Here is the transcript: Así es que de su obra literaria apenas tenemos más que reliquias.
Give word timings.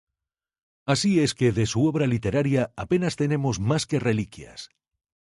Así 0.93 1.11
es 1.25 1.35
que 1.35 1.51
de 1.51 1.67
su 1.67 1.85
obra 1.85 2.07
literaria 2.07 2.71
apenas 2.75 3.17
tenemos 3.17 3.59
más 3.59 3.85
que 3.85 3.99
reliquias. 3.99 4.71